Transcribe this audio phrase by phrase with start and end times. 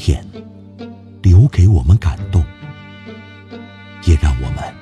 [0.00, 0.24] 片，
[1.22, 2.42] 留给我们感动，
[4.04, 4.74] 也让我们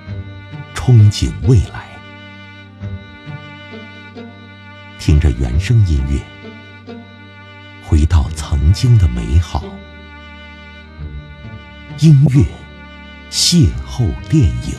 [0.76, 1.88] 憧憬未来。
[5.00, 6.20] 听着原声音乐，
[7.84, 9.64] 回到曾经的美好。
[11.98, 12.44] 音乐
[13.28, 14.76] 邂逅电影。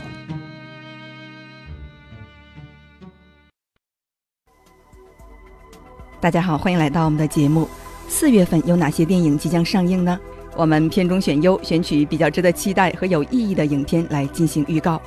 [6.21, 7.69] 大家好，欢迎来到我们的节目。
[8.11, 10.19] 四月份有哪些电影即将上映呢？
[10.55, 14.99] 我们片中选优，选取比较值得期待和有意义的影片来进行预告。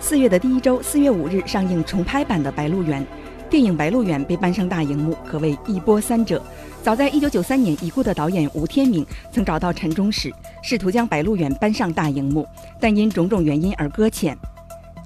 [0.00, 3.00] 四月的第一周，四月五日上映重拍版的《白鹿原》。
[3.48, 6.42] 电影《白鹿原》被搬上大荧幕，可谓一波三折。
[6.82, 12.46] 早在一九九三年，已故的导演吴天明曾找到陈忠实，试图将《白鹿原》搬上大荧幕，
[12.80, 14.36] 但因种种原因而搁浅。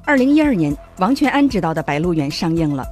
[0.05, 2.83] 二零一二年，王全安执导的《白鹿原》上映了。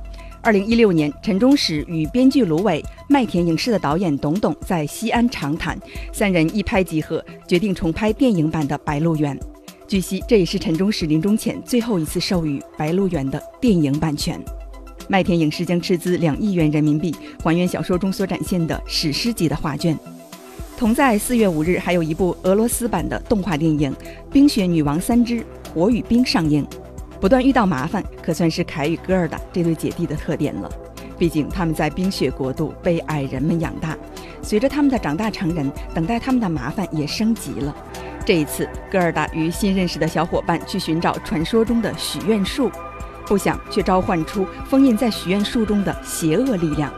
[0.42, 5.78] 二零一六年，陈忠实与编剧卢伟、麦田影视的导演董董在西安长谈，
[6.12, 9.38] 三人一拍即合，决定重拍电影版的《白鹿原》。
[9.86, 14.40] 据悉，这也是陈忠实临终前最后一次授予《白鹿原》的电影版权。
[15.08, 19.98] 麦田影视将斥资两亿元人民币，还原小说中所展现的史诗级的画卷。
[20.78, 23.92] 同在四月五日，还有一部俄罗斯版的动画电影
[24.32, 25.44] 《冰雪女王三之
[25.74, 26.66] 火与冰》上映。
[27.20, 30.70] 不断遇到麻烦，可算是凯与戈尔达这对姐弟的特点了。
[31.18, 33.94] 毕竟他们在冰雪国度被矮人们养大，
[34.40, 37.76] 随着他们的长大成人，等待他们的麻烦也升级了。
[38.24, 42.70] 这一次，戈尔达与新认识的小伙伴去寻找传说中的许愿树，
[43.26, 46.90] 不想却召唤出封印在许愿树中的邪恶力量。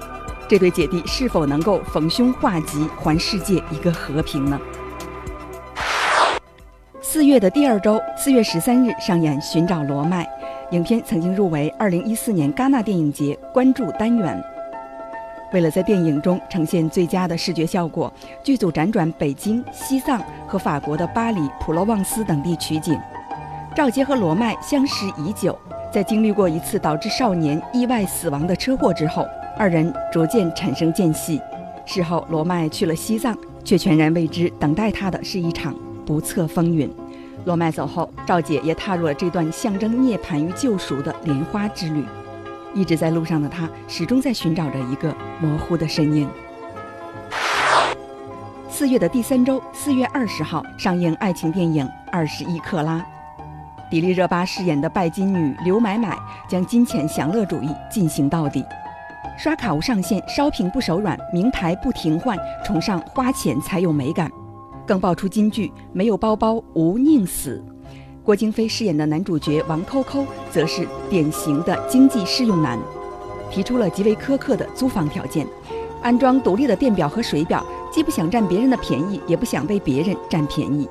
[0.49, 4.61] 这对姐弟是否能够逢凶化吉，还世界一个和平呢？
[7.13, 10.25] 四月的第二周，四月十三日上演《寻找罗麦》，
[10.75, 14.43] 影片曾经入围二零一四年戛纳电影节关注单元。
[15.53, 18.11] 为了在电影中呈现最佳的视觉效果，
[18.43, 22.99] 剧组辗转北京、西藏和法国的巴黎、普罗旺斯等地取景。
[23.77, 25.55] 赵杰和罗麦相识已久，
[25.93, 31.39] 在经历过一次导致少年意外死亡的车祸之后，二人逐渐产生间隙。
[31.85, 35.75] 事后，罗麦去了西藏，却全然未知等待他的是一场
[36.05, 36.91] 不测风云。
[37.45, 42.05] 罗麦走后，赵姐也踏入了这段象征涅槃与救赎的莲花之旅。
[42.75, 46.29] 一直在路上的她，始终在寻找着一个模糊的身影。
[48.71, 52.99] 四月的第三周，四月二十号上映爱情电影《二十一克拉》，
[53.91, 56.19] 迪丽热巴饰演的拜金女刘买买
[56.49, 58.65] 将金钱享乐主义进行到底，
[59.39, 64.33] 刷卡无上限，烧屏不手软，名牌不停换，崇尚花钱才有美感，
[64.87, 67.63] 更爆出金句：没有包包无宁死。
[68.25, 72.79] 郭京飞饰演的男主角王扣扣，则是典型的经济适用男，
[73.51, 75.47] 提出了极为苛刻的租房条件：
[76.03, 80.89] 安装独立的电表和水表，既不想占别人的便宜，也不想被别人占便宜。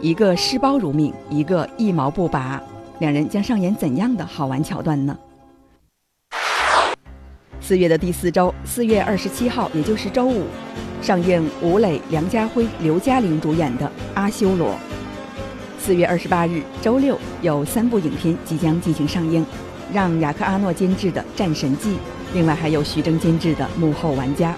[0.00, 2.60] 一个视包如命，一个一毛不拔，
[2.98, 5.16] 两人将上演怎样的好玩桥段呢？
[7.60, 10.44] 四月的第四周，四月二十七号，也就是周五，
[11.06, 14.70] 上映吴磊、梁家辉、刘嘉玲主演的《阿修罗》。
[15.78, 19.46] 四月二十八日，周六有三部影片即将进行上映，
[19.92, 21.90] 让雅克阿诺监制的《战神记》，
[22.34, 24.50] 另外还有徐峥监制的《幕后玩家》。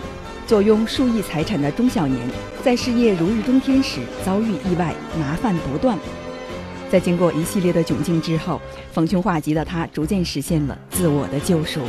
[0.47, 2.19] 坐拥数亿财产的钟小年，
[2.65, 5.99] 在事业如日中天时遭遇意外，麻烦不断。
[6.91, 8.59] 在经过一系列的窘境之后，
[8.91, 11.83] 逢凶化吉的他逐渐实现了自我的救赎。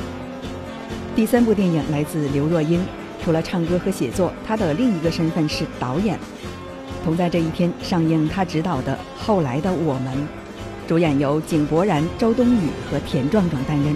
[1.15, 2.81] 第三部电影来自刘若英，
[3.23, 6.17] 除了唱歌和写作，他的另一个身份是导演。
[7.03, 10.13] 同在这一天上映，他执导的《后来的我们》，
[10.87, 13.95] 主演由井柏然、周冬雨和田壮壮担任。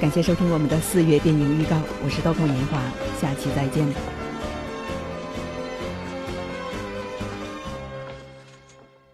[0.00, 2.78] 感谢收听我们的四月电影预告，我是豆蔻年华，
[3.20, 4.17] 下期再见。